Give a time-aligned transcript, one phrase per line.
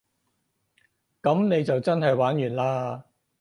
[1.21, 3.03] 噉你就真係玩完嘞